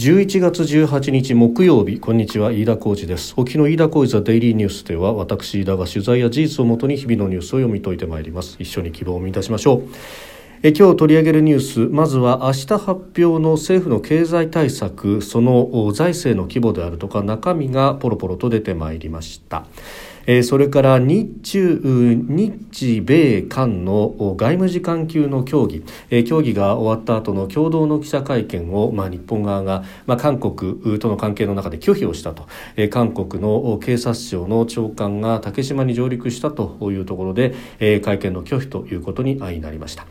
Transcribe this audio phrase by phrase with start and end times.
[0.00, 3.34] 11月18日木曜日こんにちは飯田浩二です。
[3.36, 8.56] 沖の飯田浩二ザデイリーニュースでは私飯田が取材や事実をもとに日々のニュースを読み解いてまいります。
[8.58, 9.82] 一緒に希望を満たしましょう。
[10.62, 19.66] え今日取り上げるニュースまずは明日発表の政府の経済対策その財政の規模であるとか中身がポロポロと出てまいりました。
[20.32, 40.06] えそれから日中日米韓の外務次官級の協議、え協議が終わった後の共同の記者会見を、まあ、日本側が、まあ、韓国との関係の中で拒否をしたと、え韓国の警察庁の長官が竹島に上陸したというところで、え会見の拒否ということになりました。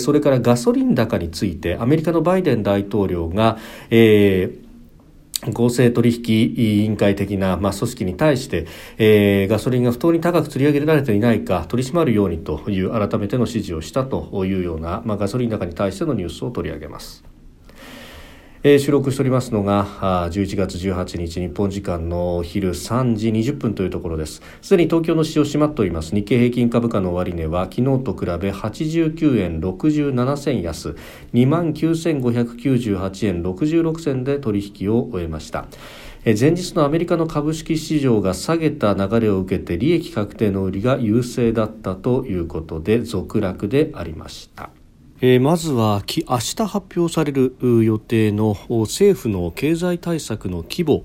[0.00, 3.58] それからガソリン高についてアメリカのバイデン大統領が、
[3.90, 4.61] えー
[5.50, 8.66] 合成取引委員会的な、まあ、組織に対して、
[8.98, 17.31] えー、ガソリンが不当に高く釣り上げられていないか取り締まるようにという改めての指示をしたというような、まあ、ガソリン高に対してのニュースを取り上げます。
[18.64, 19.84] えー、収録しておりますのが
[20.30, 24.40] 11月18日日本時間の昼3時20分というところです。
[24.62, 26.14] すでに東京の市場閉まっております。
[26.14, 30.96] 日経平均株価の終値は昨日と比べ89円67銭安。
[31.34, 35.66] 2万9598円66銭で取引を終えました。
[36.24, 44.70] 前日のアメリカの株式市場が下げた流れを受けて利益確定の売りが優勢だったということで続落でありました。
[45.24, 51.04] えー、まずは明日発表される予定の政府の経済対策の規模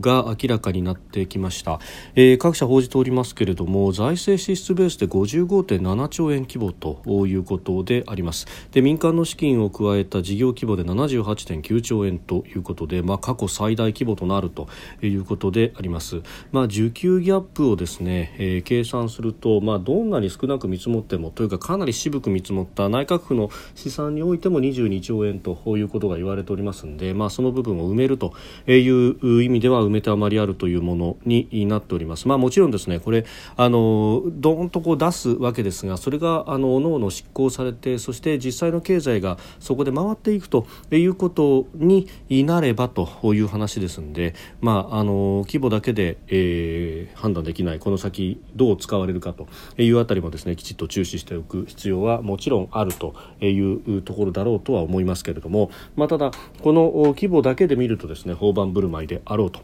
[0.00, 1.80] が明らかになってきました、
[2.14, 8.46] えー、各社報じておりますけれども財政支出ベースで55.7兆円規模ということであります。
[8.72, 14.68] で民間の資金を加えた事業規模で78.9兆円ということで、まあ、過去最大規模となると
[15.02, 16.22] いうことであります、
[16.52, 28.34] まあ、需給ギャップをですね、えー、計算すると、まあ、どんなに少なく見積もってもというかかなり渋く見積もった内閣府の試算においても22兆円ということが言われておりますので、まあ、その部分を埋めると
[28.66, 32.26] いう意味味では埋めて余りあるというものになっております。
[32.28, 33.24] まあ、もちろんですねこれ
[33.56, 42.08] あのどんとこう出すわけですがそれがあの各々執行されてそして実際の経済がそこで回っていくということに
[42.44, 49.48] なればという話ですので、まあ、あの規模だけで、えー、判断できないこの先どう使われるかと
[49.80, 56.30] いうあたりもですねきちっと注視しておく必要はもちろんあるというところだろうとは思いますけれども、まあ、ただ
[56.62, 59.60] この規模だけで見るとですね大盤振る舞いであろうと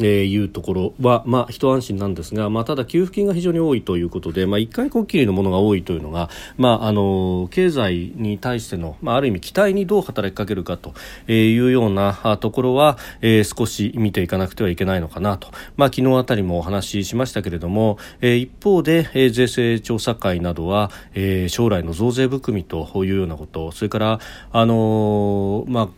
[0.00, 10.94] えー、いうところは、まあ、一安心なんですが、まあ、ただ給付金が非常に多いということで、まあ、一回こっきりのものが多いというのが、まあ、あの経済に対しての、まあ、ある意味期待にどう働きかけるかと
[11.30, 24.20] いうようなところは、えー、少し見ていかなくてはいけないのかなと、まあ、昨日あたりもお話ししましたけれども、えー、一方で、えー、税制調査会などは、えー、将来の増税含みというようなことそれから、
[24.52, 25.88] あのー、まあ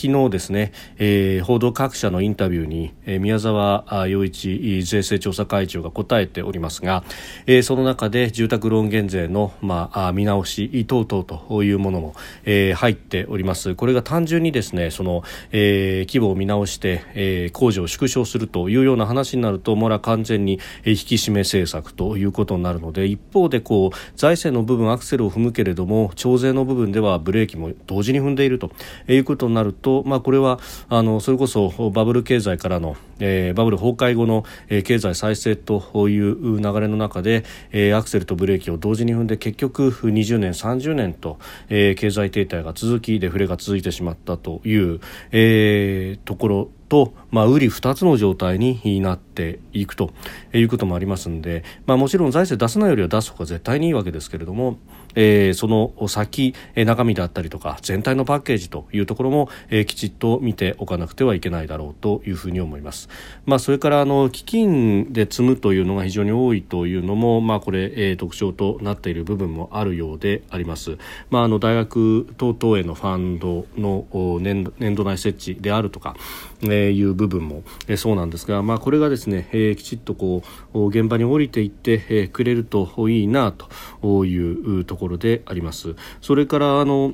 [0.00, 7.04] 昨日ですね、えー、報道各社のインタビューに、えー、宮沢洋一税制調査会長が答えておりますが、
[7.44, 12.14] えー、その中で住宅ローン減税の、まあ、見直し等々というものも、
[12.46, 13.74] えー、入っております。
[13.74, 15.22] これが単純にですねその、
[15.52, 20.52] えー、規模を見直して、えー、工事を縮小するというような話になるともら完全に
[20.86, 28.70] 引き締め政策ということになるので一方でこう財政の部分アクセルを踏むけれども徴税の部分ではブレーキも同時に踏んでいると
[29.06, 45.00] いうことになるとと、まあ、これはあのそれこそバブル経済からの、えー、バブル崩壊後の、えー、経済再生という流れの中で、えー、アクセルとブレーキを同時に踏んで結局20年、30年と、えー、経済停滞が続きデフレが続いてしまったという、
[45.32, 50.12] えー、ところと、まあ、売り二つの状態になっていくと
[50.52, 54.78] いうこともありますので、まあ、もちろん財政出さないよりは出す方が絶対にいいわけですけれども、
[55.14, 63.08] えー、その先、え中身であったりとか全体のパッケージというところも、えー、きちっと見ておかなくてはいけないだろうというふうに思います。
[63.46, 70.98] まあ、それからあの基金で積むというのが非常に多いというのも、まあ、これ、えー、特徴となっている部分もあるようであります。
[71.30, 74.06] まあ、あの大学等々へのファンドの
[74.40, 76.16] 年年度内設置であるとか、
[76.62, 80.42] えー、いう部分も、えー、そうなんですが、まあ、これがですね、えー、きちっとこ
[80.74, 85.96] う現場に降りていって、えー、くれるといいなというところころであります。
[86.20, 87.12] それからあの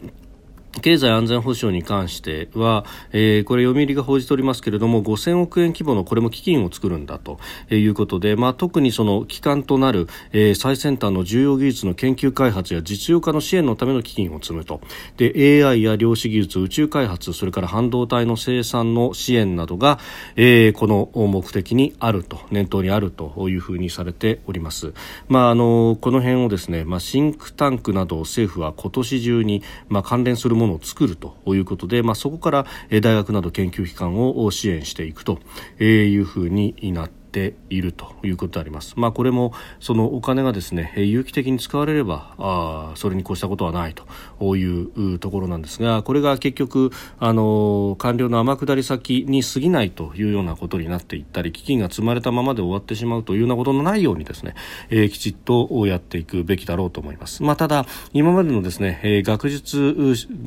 [0.81, 7.39] 経済安全保障に関しては、えー、これ読売が報じておりますけれども5000億円規模のこれも基金を作るんだと
[7.71, 14.81] いうことで、まあ、特にその基幹となる、えー、最先端の重要技術の研究開発や実用化の支援のための基金を積むと。
[15.17, 19.99] で AI や量子技術宇宙開発それから半導体の生産の支援などが、
[20.37, 24.93] えー、この目的にあると念頭にあるというふうにされております、
[25.29, 35.39] まあ、あのこの辺をですね、まあ、シンクタンクなど政府は今年中に、まあ、関連するもものを作るということで、まあ、そこから大学など研究機関を支援していくと
[35.83, 38.95] いうふうになってているということであります。
[38.97, 44.05] まあ、これもそのお金がですね有機的に使われればあそれに越したことはないと
[44.41, 54.55] いうところなんですがこれが結局あの官僚の天下り先に過ぎないというようなことになっていったり基金が積まれたままで終わってしまうというようなことのないようにですね、
[54.91, 57.43] えー、きちっとやっていくべきだろうと思います。
[57.43, 59.95] まあ、ただ今までのですね、えー、学術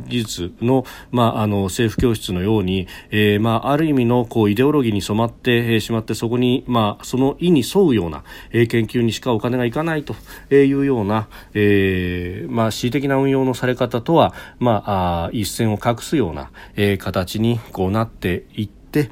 [0.07, 10.15] 技術の,、まあ、あの政府教室のように、えーまあ、ある意味のこうイデオロギーに染まってしまってそこに、まあまあ、その意に沿うような、えー、研究にしかお金がいかないと
[10.53, 19.09] いうような、えーまあ、恣意的な運用のされ方とは、まあ、あ一線を画すような、えー、形にこうなっていって、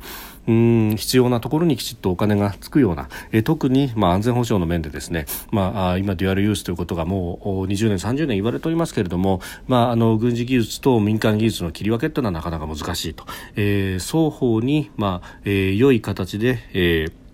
[0.47, 13.25] うん必要なところにきちっとお金がつくような、え特に、まあ、安全保障の面でですね、まあ、今、デュアルユースということがもう20年、30年言われておりますけれども、まあ、あの軍事技術と民間技術の切り分けというのはなかなか難しいと、
[13.57, 17.26] えー、双方に、まあえー、良い形で、えー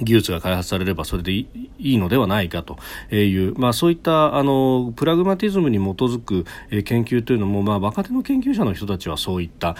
[0.00, 1.46] 技術が開発されればそれでい
[1.78, 2.78] いのではないかと
[3.14, 6.44] いう、まあ、そういったあのプラグマティズムに基づく
[6.82, 9.76] 研究というのも、まあ、若手の研究者の人たちはそういった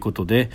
[0.00, 0.50] ことで、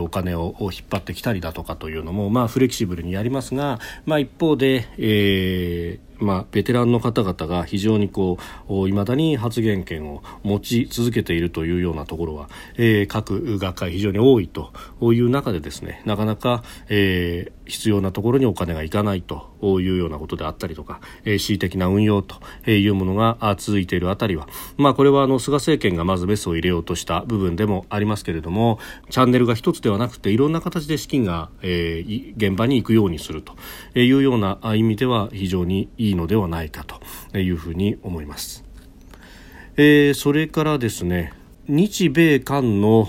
[0.00, 8.38] お金を引っ張ってきたりだとかというのも、まあ、フレキシブルにやりますが、まあ、一方で、えーまあ、ベテランの方々が非常にこ
[8.68, 14.72] ういまだに発言権を持ち続けているというようなところは、えー、各学会非常に多いと
[15.12, 22.36] いう中でですねなかなか、えー、必要なところにお金がいかないというようなことであったりとか、えー、恣意的な運用と
[22.68, 33.54] いうものが続いているあたりは、まあ、これはあの菅政権がまずメスを入れようとした部分でもありますけれどもチャンネルが一つではなくていろんな形で資金が、えー、現場に行くようにすると
[33.98, 38.64] いうような意味では非常にいいいのではないかというふうに思います。
[39.76, 41.32] えー、それからですね
[41.68, 43.06] 日米韓の、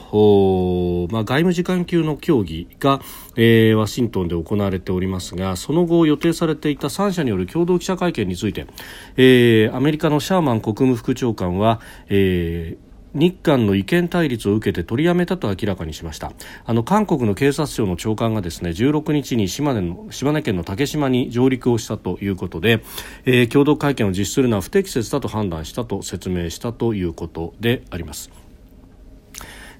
[1.11, 3.01] まあ、外務次官級の協議が、
[3.38, 8.67] えー、ワシントンで行われておりますがその後予定されていた3者による共同記者会見について、
[9.15, 11.79] えー、アメリカのシャーマン国務副長官は、
[12.09, 16.31] えー日韓の意見対立を受けて取りやめたと明らかにしました
[16.65, 22.83] あの韓国の警察庁の長官がですね16日に島根の島根県の竹島に上陸をしたということで、
[23.25, 28.48] えー、共同会見を実施するのは不適切だと判断したと説明したということであります。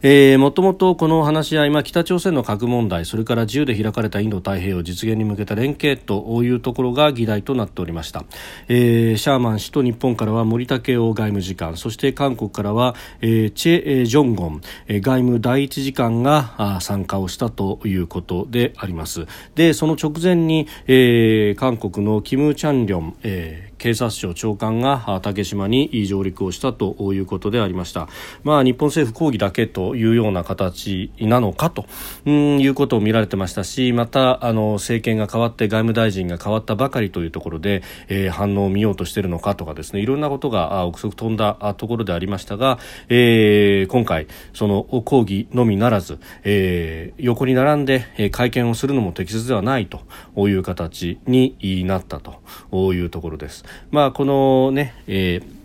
[0.01, 8.24] えー、もともとこの話し合い、まあ、北朝鮮の核問題それから自由で開かれたインド太平洋実現に向けた連携というところが議題となっておりました、
[8.69, 19.25] えー、シャーマン氏と日本からは森武雄外務次官そして韓国からは、えー、チェ・ジョンゴン、え、外務第一次官が参加をしたということであります。
[19.56, 28.08] でその直前に、えー、韓国のキム・チャンリョン、えー警察庁長官が竹島に上陸をしたということでありました、
[28.44, 31.86] まあ、日本政府抗議だけというような形なのかと
[32.30, 50.02] いうことを見られてましたしまたあの政権が変わって外務大臣が変わったばかりというところで、えー、反応を見ようとしているのかとかですねいろんなことが憶測飛んだところでありましたが、えー、今回その抗議のみならず、えー、横に並んで会見をするのも適切ではないと
[50.50, 53.64] いう形になったというところです。
[53.92, 55.59] まあ、このね、えー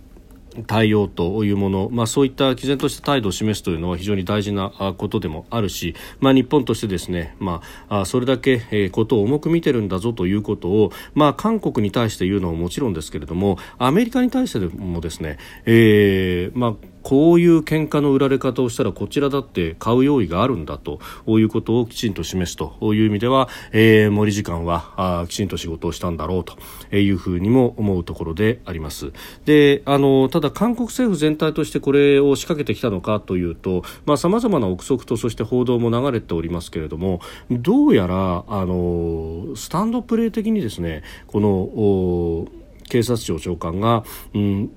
[0.66, 26.56] 対応というもの、まあ、そういった毅然とした態度を示すというのは非常に大事なことでもあるし、まあ、日本としてですね、まあ、それだけ、ことを重く見てるんだぞということを、まあ、韓国に対して言うのももちろんですけれどもアメリカに対してもですね、えーまあこういう喧嘩の売られ方をしたらこちらだって買う用意があるんだということをきちんと示すという意味では、えー、森次官はあきちんと仕事をしたんだろうと
[26.96, 29.12] いうふうにも思うところであります。
[29.44, 33.82] であのたただ韓国政府全体としてこれを仕掛けてきたのかというと
[34.18, 37.20] さまざ、まな憶測とそして報道も流れておりますけれども
[37.50, 42.46] どうやらあのスタンドプレー的にですねこの
[42.90, 44.70] 警察庁長官が、うん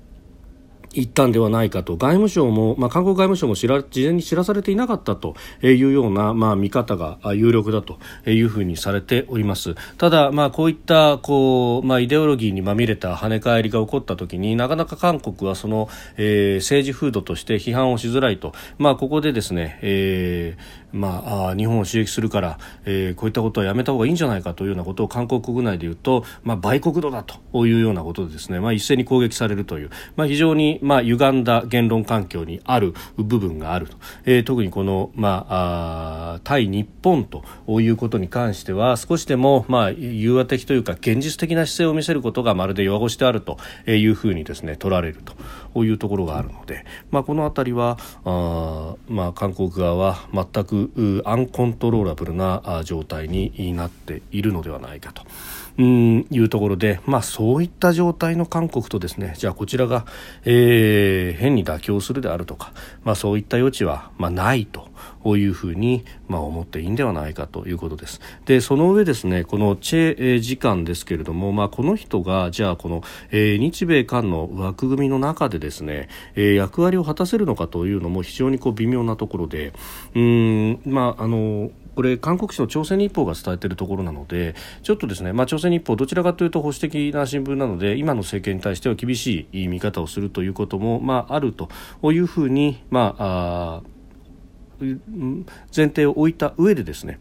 [0.92, 1.96] 行ったんではないかと。
[1.96, 9.74] 外務省も、まあ、韓国外務省も知ら事前に知らされていなかったというような、まあ、見方が有力だというふうにされております。
[9.96, 37.44] ただ、まあ、こういったこう、まあ、イデオロギーにまみれた跳ね返りが起こった時になかなか韓国はその、えー、政治風土として批判をしづらいと、まあ、ここでですね、えーまあ、日本を刺激するから、えー、こういったことはやめた方がいいんじゃないかというようなことを韓国国内で言うと、まあ、売国度だというようなことでですね、まあ、一斉に攻撃されるという、まあ、非常に、まあ、歪んだ言論環境にある部分があると、えー、特にこの、まあ、あ対日本と
[37.80, 45.34] いうことに関しては少しでも、まあ、融和的というか現実的な姿勢を見せることがまるで弱腰であるというふうにですね取られると。
[45.86, 55.22] いうところがあるので、まあ、この辺りはあ、まあ、韓国側は全くアンコントローラブルな状態になっているのではないかと。
[55.78, 60.06] うんいうところで、まあ、そういった状態の韓国とですねじゃあこちらが、
[60.44, 62.72] えー、変に妥協するであるとか、
[63.04, 64.88] まあ、そういった余地は、まあ、ないと。
[65.36, 68.20] いうふうに、まあ、思っていいんではないかということです。
[68.46, 79.72] でその上ですねこのチェ次官ですけれども、まあ、この人がじゃあこの、えー、日米韓の枠組みの中でですね、えー、役割を果たせるのかというのも非常にこう微妙なところで
[80.14, 91.68] うんまああのこれ韓国紙の朝鮮日報が伝えているところなのでちょっとですね、まあ、朝鮮日報どちらかというと保守的な新聞なので今の政権に対しては厳しい見方をするということも、まあ、あると
[92.12, 93.98] いうふうに、まあ、あ
[94.80, 97.18] 前提を置いた上でですね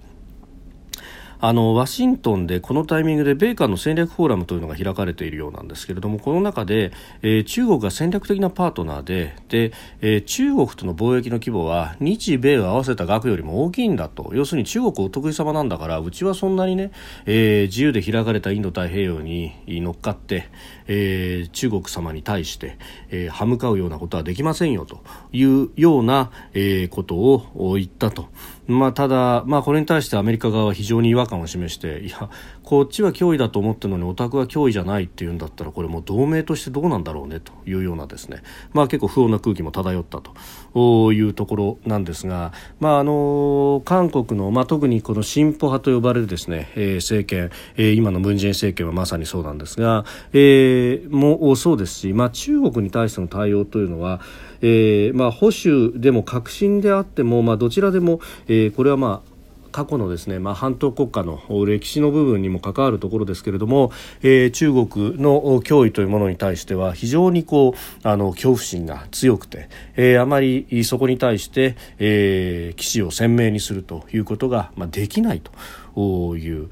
[1.39, 6.91] あのワシントンでこのタイミングで米韓の戦略フォーラムというのが開かれているようなんですけれどもこの中で、
[7.21, 14.31] えー、中国が戦略的なパートナーでで、えー、中国との貿易の規模は日米を合わせた額よりも大きいんだと。
[14.33, 16.91] 要するに中国お得意様なんだからうちはそんなにね、
[17.25, 20.49] えー、自由で開かれたインド太平洋に乗っかって、
[20.87, 22.77] えー、中国様に対して、
[23.09, 28.27] えー、歯向かうようなことはできませんよというような、えー、ことを言ったと。
[28.67, 32.29] まあ、ただ、まあ、これに対してアメリカ側は非常に違和感を示していや
[32.63, 42.51] こっちは脅威だと思ってるのにオタクは脅威じゃないっていうんだったらこれも同盟としてどうなんだろうねというようなですね、まあ、結構不穏な空気も漂ったというところなんですが、
[42.81, 50.03] まあ、あの韓国の、まあ、特にこの進歩派と呼ばれるですね、えー、政権、えー、今のムン・ジェイン政権はまさにそうなんですが、
[50.33, 50.76] えー、
[51.09, 54.21] もそうですし、まあ、中国に対しての対応というのは
[54.61, 59.37] えーまあ、保守でも革新であっても、まあ、どちらでも、えー、これはまあ
[59.71, 63.91] 過去のですね、まあ、半島国家の歴史の部分にも関わるところですけれども、
[64.23, 75.51] えー、中国の脅威というものに対しては非常にこうあの恐怖心が強くて、えー、あまりそこに対して、えー、騎士を鮮明にするということが、まあ、できないと。
[75.97, 76.69] いう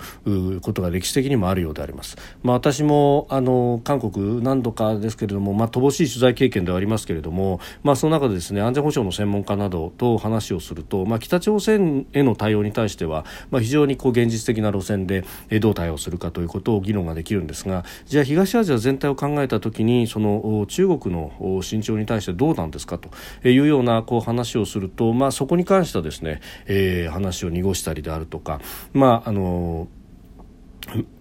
[0.61, 2.17] ことが歴史的にもあるようであります。
[2.43, 15.25] まあ、私もあの韓国何度かですけれども、まあ、乏しい取材経験ではありますけれども、まあ、その中でですね安全保障の専門家などと話をすると、まあ、北朝鮮への対応に対しては、まあ、非常にこう現実的な路線で
[15.59, 23.09] どう対応するかということを議論ができるんですがじゃあ東アジア全体を考えたときにその中国の慎重に対してどうなんですかと
[23.47, 28.59] いうようなこう話をすると、まあ、そこに関してはですね、えー、話を濁したりであるとか、
[28.93, 29.87] まああの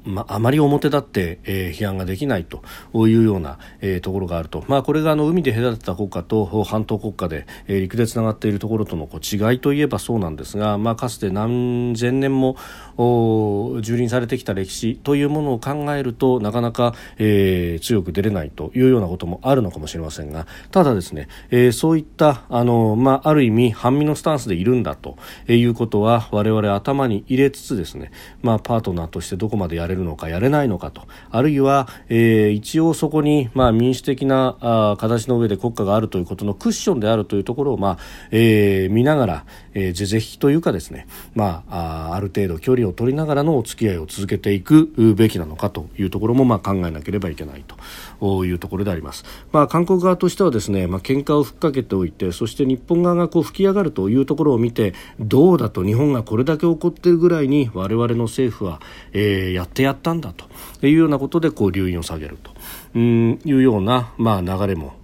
[0.04, 2.62] まあ、あまり表立って、えー、批判ができないと
[3.08, 12.56] いうような、えー、ところがあると、まあ、これがあの海で隔てた国家と半島国家で、えー、陸でつながっているところとのこう違いといえばそうなんですが、まあ、かつて何千年も
[12.96, 25.16] 蹂躙されてきた歴史というものを考えるとなかなか、えー、強く出れないというようなこともあるのかもしれませんがただですね、えー、そういったあの、まあ、ある意味半身のスタンスでいるんだと
[25.48, 28.10] いうことは我々頭に入れつつですね、
[28.42, 31.02] まあ、パートナーとしてどこまでやれるのかやれないのかと。
[31.30, 37.98] あるいは、えー、一応そこに、まあ、民主的なあ形の上で国家があるということのクッションであるというところを、まあ
[38.30, 47.76] えー、見ながら、是々非というかですね、まあ、あある程度距離を取りながらのお付き合いを続けていくべきなのかというところも、まあ、考えなければいけないと。
[48.20, 49.24] いうところであります。
[49.52, 58.80] まあ、韓国側としてはですね、まあ喧嘩をふっかけておいてそして日本側がこう吹き上がるというところを見てどうだと日本がこれだけ怒っているぐらいに我々の政府は、
[59.12, 62.50] えー、やってやったんだというようなことでこう留飲を下げると。
[62.94, 64.94] うんいうような、まあ、流れも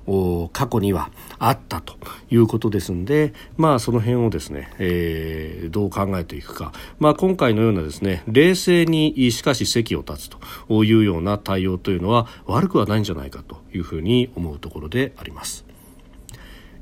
[0.52, 1.94] 過去にはあったと
[2.30, 10.30] いうことですので、まあ、その辺をですね、えー、どう考えていくか、まあ、今回のようなですね冷静にしかし席を立つ
[10.68, 15.69] というような対応というのは悪くはないんじゃないかというふうに思うところであります。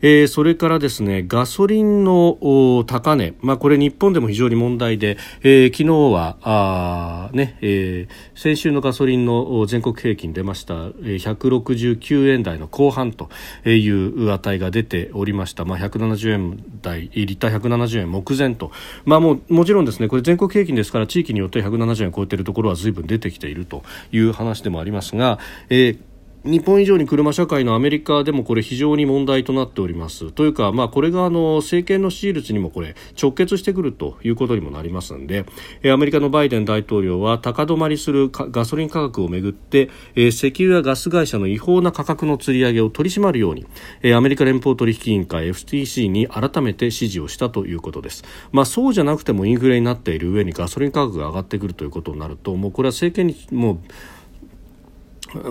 [0.00, 13.28] えー、それからですねガソリンの高値、まあ、これ日本でも非常に問題で、えー、昨日はあ、ねえー、先週のガソリンの全国平均出ました、169円台の後半と
[13.64, 18.70] いう値が出ておりました、まあ、170円台リッター170円目前と、
[19.04, 25.38] まあ、もうもちろんですねこれ全国平均ですから地域によって170円超えているところは随分出てきているという話でもありますが、
[25.68, 26.07] えー
[26.44, 30.30] 日本以上に車社会のアメリカでもこれ非常に問題となっております。
[30.30, 35.44] というか、まあ、これがあの政権の支持率にもこれ直結してくるということにもなりますので
[35.92, 43.66] アメリカのバイデン大統領は高止まりするガソリン価格をめぐって石油やガス会社の違法な価格の釣り上げを取り締まるように
[44.14, 53.78] アメリカ連邦取引委員会 FTC に改めて指示をしたということです、まあ、そうじゃなくてもインフレになっている上にガソリン価格が上がってくるということになるともうこれは政権にもう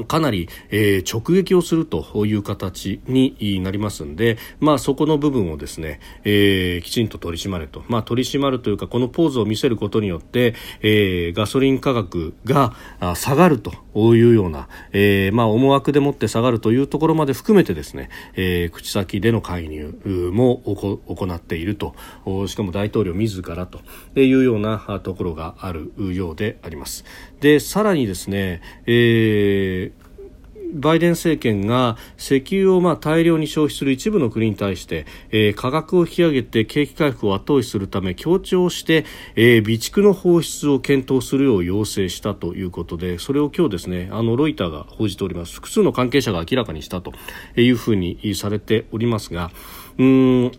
[0.08, 12.74] かなり、えー、直撃をするという形になりますので、まあ、そこの部分をですね、えー、きちんと取り締まれと、まあ、取り締まるというかこのポーズを見せることによって、えー、ガソリン価格が
[13.16, 19.96] 下がるというような、えまあ、思惑でもって下がるというところまで含めてですね、え、口先での介入
[20.32, 21.96] も行っていると
[22.48, 23.80] しかも大統領自らと
[24.20, 27.06] いうようなところがあるようであります。
[27.40, 29.67] でさらにですね、えー
[30.74, 39.06] バイデン政権が石油をまあ大量に消費する一部の国に対して、えー、価格を引き上げて景気回復を後押しするため強調して、
[39.36, 45.54] えー、備蓄の放出を検討するよう要請したということでそれを今日ですねあのロイターが報じております。
[45.56, 47.14] 複数の関係者が明らかにしたと
[47.56, 49.52] いうふうにされておりますが
[49.98, 50.52] うん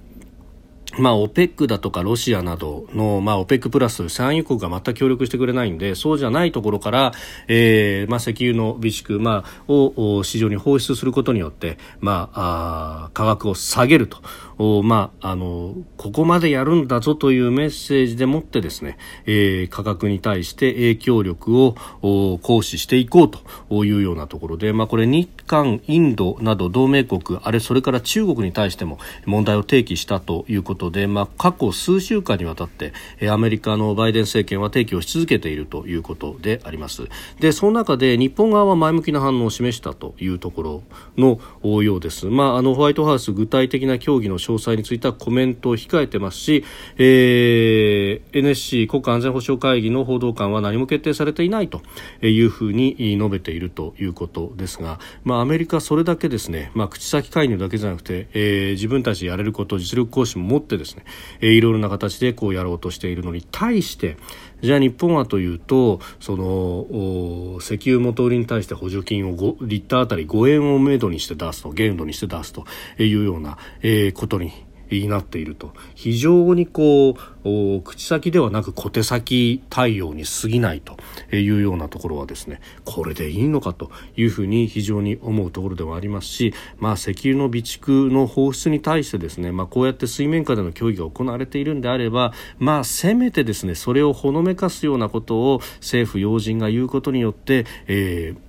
[0.99, 7.13] まあ、OPEC だとかロシアなどの、まあ、OPEC プラス産油国が全く協力してくれないんで、そうじゃないところから、
[7.47, 14.19] えー、まあ、石油の備蓄、まあ、を市場に放出することによって、まあ、あ価格を下げると。
[14.59, 32.93] おまあ、あのここまでやるんだぞというメッセージでもってですね、えー、価格に対して影響力を行使していこうというようなところで、まあ、これ日韓、インドなど同盟国あれそれから中国に対しても問題を提起したということで、まあ、過去数週間にわたって
[33.31, 37.09] アメリカのバイデン政権は提起をし続けているということであります。
[37.39, 40.83] でその中で日本側は前向きな反応を示したというところ
[41.17, 46.65] のようです、まあ、あのホワイトハウス具体的な協議の詳細についてはコメントを控えてますし、
[46.97, 51.83] えー、NSC 国家安全保障会議の報道官は何も決定されていないと
[52.23, 61.05] いうふうに述べているということですが、まあ、アメリカそれだけですね、まあ、口先介入だけじゃなくて、えー、自分たちでやれること実力行使も持ってですね、
[61.41, 64.17] えー、いろいろな形でこうやろうとしているのに対して
[64.61, 72.65] じゃあ日本はというとその石油元売りに対して補助金を5リッターあたり5円をめどにして出すと限度にして出すと
[72.99, 74.53] いうような、えー、ことに
[74.91, 75.73] になっていると。
[75.95, 80.97] 非常にこう口先ではなく小手先対応に過ぎないと。
[81.37, 98.48] いうようなところはですねこれでいいのかというふうに非常に思うところではありますし、まあ、石油の備蓄の放出に対してですね、まあ、こうやって水面下での協議が行われているんであれば、まあ、せめてですねそれをほのめかすようなことを政府要人が言うことによって、えー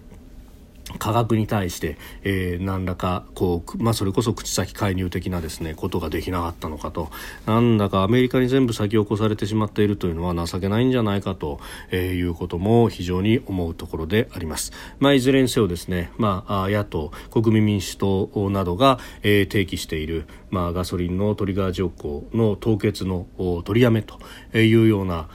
[0.97, 7.09] 価格に対して、えー、何らかこう、まあ、それこそ口先介入的なですねことができなかったのかと。
[7.45, 11.59] なんだかアメリカに全部先を越されてしまっているというのは情けないんじゃないかと、
[11.91, 23.27] えー、いうことも非常に思うところであります、まあ、いずれにせよですね、まあ、野党国民民主党などが、えー、提起している、まあ、ガソリンのトリガー条項の凍結の
[23.65, 24.19] 取りやめと
[24.57, 25.29] いうような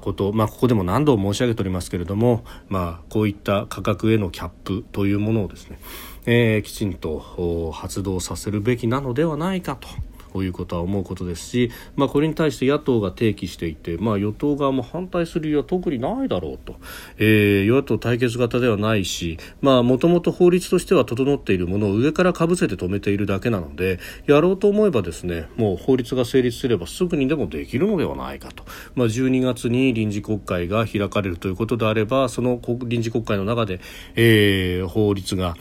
[0.00, 5.78] こと、まあ、ここでも何度も申し上げておりますけれども、まあ、こういった価格へのキャップというものをですね、
[6.26, 9.88] えー、きちんと発動させるべきなのではないかと。
[10.32, 16.76] こういうことは思うことですし、まあ、これに対して野党が提起していて、まあ、与党側も反対する理由は特にないだろうと、
[17.18, 28.64] えー、与野党対決型ではないしもともと法律としては整っているものを上からかぶせて止めているだけなのでやろうと思えばですねもう法律が成立すればすぐにでもできるのではないかと、
[28.94, 33.80] まあ、12月に臨時国会が開かれるということであればその臨時国会の中で、
[34.14, 35.56] えー、法律が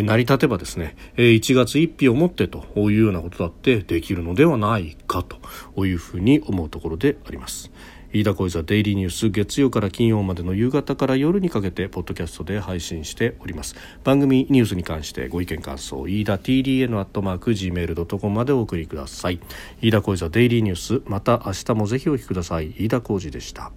[0.00, 7.70] 成り立てばですね1月1日をもってというようなことだってできるのではないかというふうに思うところであります。
[8.14, 13.74] 飯田小泉デイリーニュース月曜から金曜までの夕方から夜にかけてポッドキャストで配信しております。
[14.04, 19.40] 番組ニュースに関してご意見感想飯田 TDN アットマーク Gmail.com までお送りください。
[19.80, 22.74] 飯田小泉デイリーニュースまた明日もぜひお聞きください。
[22.76, 23.72] 飯田浩二でした。